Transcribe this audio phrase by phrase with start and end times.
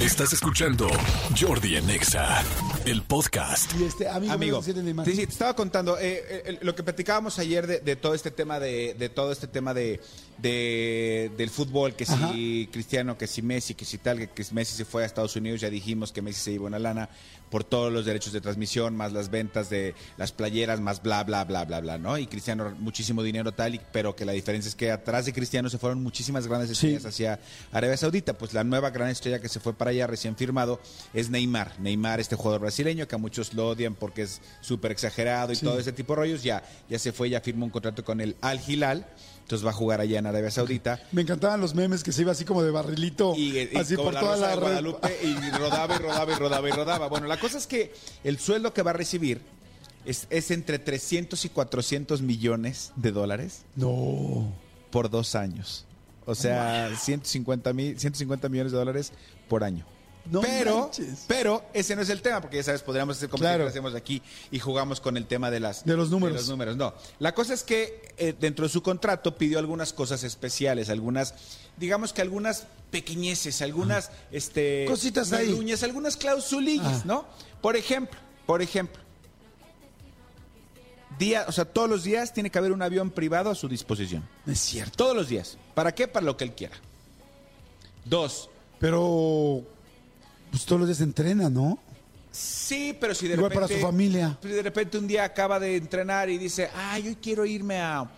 [0.00, 0.88] Estás escuchando
[1.38, 2.42] Jordi en Exa,
[2.86, 3.70] el podcast.
[3.78, 7.80] Y este, amigo, sí, sí, te estaba contando eh, eh, lo que platicábamos ayer de,
[7.80, 10.00] de todo este tema de, de todo este tema de,
[10.38, 12.32] de- del fútbol, que Ajá.
[12.32, 15.36] si Cristiano, que si Messi, que si tal, que, que Messi se fue a Estados
[15.36, 17.10] Unidos, ya dijimos que Messi se llevó una lana
[17.50, 21.44] por todos los derechos de transmisión, más las ventas de las playeras, más bla bla
[21.44, 22.16] bla bla bla, ¿no?
[22.16, 25.68] Y Cristiano muchísimo dinero tal, y- pero que la diferencia es que atrás de Cristiano
[25.68, 26.74] se fueron muchísimas grandes Sí.
[26.86, 27.40] estrellas hacia
[27.72, 30.80] Arabia Saudita, pues la nueva gran estrella que se fue para recién firmado
[31.14, 31.78] es Neymar.
[31.80, 35.64] Neymar, este jugador brasileño que a muchos lo odian porque es súper exagerado y Sí.
[35.66, 38.36] todo ese tipo de rollos, ya, ya se fue, ya firmó un contrato con el
[38.40, 39.06] Al Hilal,
[39.42, 41.00] entonces va a jugar allá en Arabia Saudita.
[41.12, 44.06] Me encantaban los memes que se iba así como de barrilito, Y, y así como
[44.06, 44.60] por la toda Rosa la de.
[44.60, 47.08] Guadalupe y rodaba y rodaba y rodaba y rodaba.
[47.08, 47.92] Bueno, la cosa es que
[48.24, 49.40] el sueldo que va a recibir
[50.04, 54.52] es, es entre 300 y 400 millones de dólares No.
[54.90, 55.84] por dos años.
[56.26, 59.12] O sea, 150, mil, 150 millones de dólares
[59.48, 59.86] por año.
[60.30, 61.24] No pero, manches.
[61.26, 63.66] pero ese no es el tema, porque ya sabes, podríamos hacer como Claro.
[63.66, 66.36] hacemos aquí y jugamos con el tema de las De los números.
[66.36, 66.76] los números.
[66.76, 71.34] No, la cosa es que eh, dentro de su contrato pidió algunas cosas especiales, algunas,
[71.78, 75.52] digamos que algunas pequeñeces, algunas, este, Cositas ahí.
[75.54, 77.02] uñas, algunas clausulillas, Ah.
[77.06, 77.26] ¿no?
[77.62, 79.00] Por ejemplo, por ejemplo,
[81.20, 84.28] día, o sea, todos los días tiene que haber un avión privado a su disposición.
[84.46, 84.96] Es cierto.
[84.96, 85.56] Todos los días.
[85.74, 86.08] ¿Para qué?
[86.08, 86.74] Para lo que él quiera.
[88.04, 88.48] Dos.
[88.80, 89.62] Pero,
[90.50, 91.78] pues todos los días entrena, ¿no?
[92.32, 93.68] Sí, pero si de Igual repente.
[93.74, 94.38] para su familia.
[94.40, 98.08] pues, de repente un día acaba de entrenar y dice, ay, hoy quiero irme a.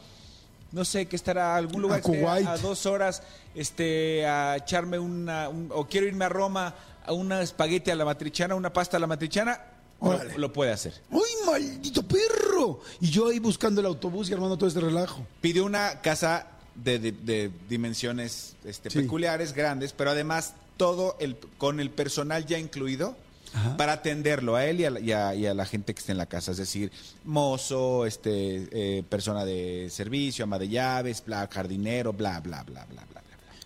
[0.70, 2.46] No sé, que estará a algún lugar A que Kuwait.
[2.46, 3.22] a, dos horas,
[3.54, 5.48] este, a echarme una.
[5.48, 9.00] un- o quiero irme a Roma a una espagueti a la matriciana, una pasta a
[9.00, 9.60] la matriciana,
[10.08, 10.32] Órale.
[10.32, 10.94] lo, lo puede hacer.
[11.10, 12.80] ¡Ay, maldito perro!
[13.00, 15.26] Y yo ahí buscando el autobús y armando todo este relajo.
[15.40, 19.00] Pidió una casa de, de- de dimensiones este, Sí.
[19.00, 23.14] peculiares, grandes, pero además todo el con el personal ya incluido
[23.54, 23.76] Ajá.
[23.76, 26.12] para atenderlo a él y a, la- y a- y a la gente que esté
[26.12, 26.90] en la casa, es decir,
[27.24, 33.02] mozo, este, eh, persona de servicio, ama de llaves, bla, jardinero, bla, bla, bla, bla.
[33.10, 33.22] bla.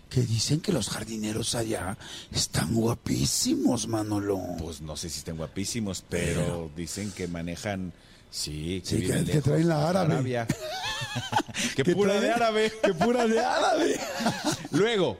[0.09, 1.97] Que dicen que los jardineros allá
[2.31, 4.39] están guapísimos, Manolo.
[4.57, 7.91] Pues no sé si estén guapísimos, pero dicen que manejan,
[8.31, 10.13] sí, que, Sí, viven que- que lejos, traen la árabe.
[10.13, 10.47] Arabia.
[11.75, 12.71] que ¿Qué pura de árabe.
[12.81, 13.99] ¡Que pura de árabe!
[14.71, 15.17] Luego,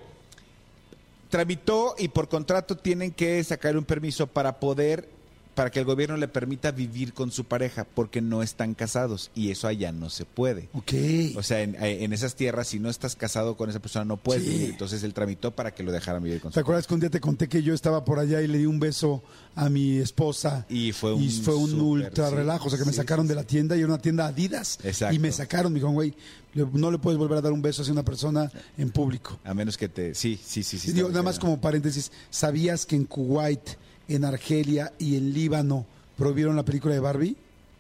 [1.30, 5.10] tramitó y por contrato tienen que sacar un permiso para poder,
[5.58, 9.50] para que el gobierno le permita vivir con su pareja, porque no están casados y
[9.50, 10.70] eso allá no se puede.
[10.74, 10.94] ok.
[11.36, 14.18] O sea, en, eh, en esas tierras, si no estás casado con esa persona, no
[14.18, 14.50] puedes Sí.
[14.52, 14.70] vivir.
[14.70, 17.10] Entonces él tramitó para que lo dejaran vivir con ¿Te su acuerdas que un día
[17.10, 19.24] te conté que yo estaba por allá y le di un beso
[19.56, 20.68] a mi esposa?
[20.70, 22.68] Y fue un fue un ultra sí, relajo.
[22.68, 24.78] O sea, que me sacaron de la tienda y era una tienda Adidas.
[24.84, 25.16] Exacto.
[25.16, 25.74] Y me sacaron.
[25.74, 26.14] Me dijeron, güey,
[26.54, 29.40] no le puedes volver a dar un beso a una persona en público.
[29.44, 30.14] A menos que te...
[30.14, 30.78] Sí, sí, sí.
[30.78, 33.62] sí Y digo, nada más como paréntesis, ¿sabías que en Kuwait,
[34.08, 35.86] en Argelia y en Líbano
[36.18, 37.36] prohibieron la película de Barbie?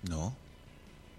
[0.09, 0.33] No.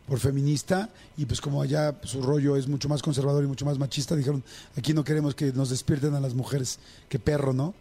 [0.07, 0.89] por feminista
[1.19, 4.43] y pues como allá su rollo es mucho más conservador y mucho más machista, dijeron,
[4.77, 6.79] aquí no queremos que nos despierten a las mujeres,
[7.11, 7.75] qué perro, ¿no?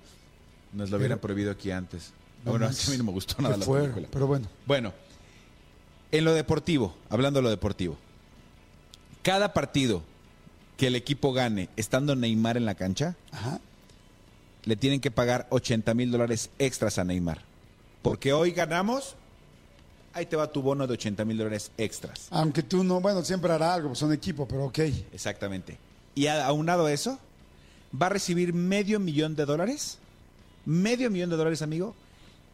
[0.74, 2.12] Nos lo hubieran prohibido aquí antes.
[2.44, 4.08] No bueno, a mí no me gustó nada la película.
[4.12, 4.94] Pero bueno, Bueno,
[6.12, 7.98] en lo deportivo, hablando de lo deportivo,
[9.24, 10.04] cada partido
[10.76, 13.60] que el equipo gane estando Neymar en la cancha, ajá,
[14.68, 17.42] le tienen que pagar 80 mil dólares extras a Neymar.
[18.02, 19.16] Porque hoy ganamos,
[20.14, 22.28] ahí te va tu bono de 80 mil dólares extras.
[22.32, 24.80] aunque tú no, bueno, siempre hará algo, pues son equipo, pero ok.
[25.14, 25.78] Exactamente.
[26.16, 27.18] Y a- aunado a eso,
[28.00, 29.98] va a recibir medio millón de dólares,
[30.66, 31.96] medio millón de dólares, amigo,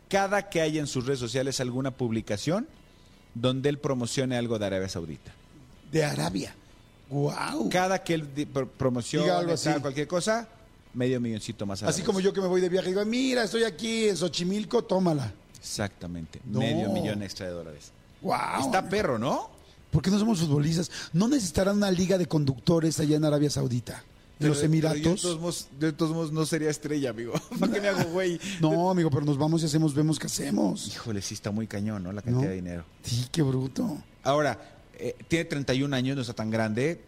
[0.07, 2.67] cada que haya en sus redes sociales alguna publicación
[3.33, 5.31] donde él promocione algo de Arabia Saudita.
[5.91, 6.53] De Arabia.
[7.09, 7.69] Wow.
[7.71, 8.27] Cada que él
[8.77, 9.71] promocione algo así.
[9.81, 10.47] cualquier cosa,
[10.93, 11.81] medio milloncito más.
[11.81, 12.05] a la Así vez.
[12.05, 15.33] como yo que me voy de viaje y digo, mira, estoy aquí en Xochimilco, tómala.
[15.59, 16.59] Exactamente, No.
[16.59, 17.91] medio millón extra de dólares.
[18.21, 18.35] Wow.
[18.65, 19.49] Está perro, ¿no?
[19.91, 20.89] ¿Por qué no somos futbolistas?
[21.13, 24.03] ¿No necesitarán una liga de conductores allá en Arabia Saudita?
[24.39, 25.21] En los Pero- yo de Emiratos.
[25.21, 27.33] todos modos- de todos modos no sería estrella, amigo.
[27.59, 28.39] ¿Para qué me hago güey?
[28.59, 30.87] No, amigo, pero nos vamos y hacemos, vemos qué hacemos.
[30.87, 32.11] Híjole, sí está muy cañón, ¿no?
[32.11, 32.49] La cantidad ¿No?
[32.49, 32.83] de dinero.
[33.03, 33.97] Sí, qué bruto.
[34.23, 34.59] Ahora,
[34.97, 37.01] eh, tiene 31 años, no está tan grande.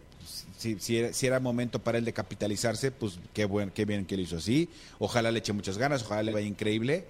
[0.58, 4.06] Si, si era, si era momento para él de capitalizarse, pues qué, buen, qué bien
[4.06, 4.68] que lo hizo así.
[4.98, 7.04] Ojalá le eche muchas ganas, ojalá le vaya increíble.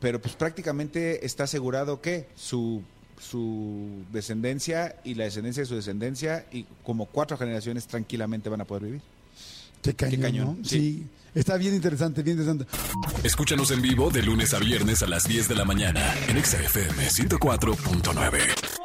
[0.00, 2.82] Pero pues prácticamente está asegurado que su,
[3.20, 8.64] su descendencia y la descendencia de su descendencia y como cuatro generaciones tranquilamente van a
[8.64, 9.00] poder vivir.
[9.82, 10.64] Qué cañón, cañón, ¿no?
[10.64, 10.78] sí.
[10.78, 11.06] Sí.
[11.36, 12.66] Está bien interesante, bien interesante.
[13.22, 16.58] Escúchanos en vivo de lunes a viernes a las 10 de la mañana en Exa
[16.62, 18.75] FM 104.9.